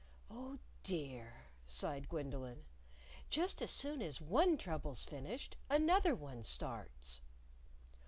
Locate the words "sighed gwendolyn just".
1.63-3.61